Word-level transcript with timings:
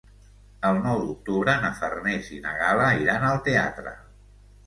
El 0.69 0.79
nou 0.85 1.01
d'octubre 1.01 1.53
na 1.65 1.69
Farners 1.81 2.31
i 2.37 2.39
na 2.47 2.53
Gal·la 2.61 2.87
iran 3.03 3.27
al 3.27 3.39
teatre. 3.49 3.93